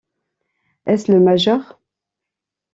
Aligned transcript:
Est-ce 0.87 1.11
le 1.11 1.19
major? 1.19 1.77